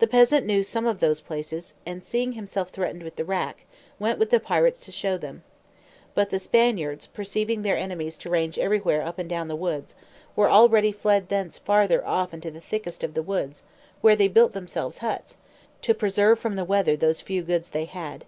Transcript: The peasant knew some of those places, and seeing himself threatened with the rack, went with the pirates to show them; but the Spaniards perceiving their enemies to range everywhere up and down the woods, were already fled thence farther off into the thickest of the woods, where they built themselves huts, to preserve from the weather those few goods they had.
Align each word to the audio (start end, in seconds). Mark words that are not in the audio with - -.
The 0.00 0.08
peasant 0.08 0.44
knew 0.44 0.64
some 0.64 0.86
of 0.86 0.98
those 0.98 1.20
places, 1.20 1.74
and 1.86 2.02
seeing 2.02 2.32
himself 2.32 2.70
threatened 2.70 3.04
with 3.04 3.14
the 3.14 3.24
rack, 3.24 3.60
went 3.96 4.18
with 4.18 4.30
the 4.30 4.40
pirates 4.40 4.80
to 4.80 4.90
show 4.90 5.16
them; 5.16 5.44
but 6.16 6.30
the 6.30 6.40
Spaniards 6.40 7.06
perceiving 7.06 7.62
their 7.62 7.76
enemies 7.76 8.18
to 8.18 8.28
range 8.28 8.58
everywhere 8.58 9.02
up 9.02 9.20
and 9.20 9.30
down 9.30 9.46
the 9.46 9.54
woods, 9.54 9.94
were 10.34 10.50
already 10.50 10.90
fled 10.90 11.28
thence 11.28 11.58
farther 11.58 12.04
off 12.04 12.34
into 12.34 12.50
the 12.50 12.60
thickest 12.60 13.04
of 13.04 13.14
the 13.14 13.22
woods, 13.22 13.62
where 14.00 14.16
they 14.16 14.26
built 14.26 14.50
themselves 14.50 14.98
huts, 14.98 15.36
to 15.82 15.94
preserve 15.94 16.40
from 16.40 16.56
the 16.56 16.64
weather 16.64 16.96
those 16.96 17.20
few 17.20 17.44
goods 17.44 17.70
they 17.70 17.84
had. 17.84 18.24